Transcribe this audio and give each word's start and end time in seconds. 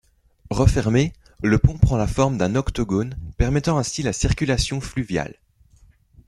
Refermé, 0.49 1.13
le 1.43 1.59
pont 1.59 1.77
prend 1.77 1.95
la 1.95 2.07
forme 2.07 2.39
d'un 2.39 2.55
octogone, 2.55 3.15
permettant 3.37 3.77
ainsi 3.77 4.01
la 4.01 4.13
circulation 4.13 4.81
fluviale. 4.81 5.35